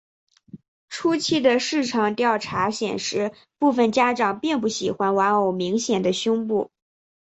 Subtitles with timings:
[0.89, 6.71] 初期的市场调查显示部份家长并不喜欢玩偶明显的胸部。